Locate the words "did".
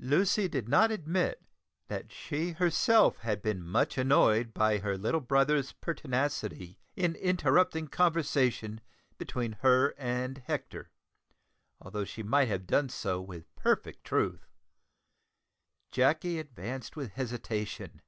0.48-0.68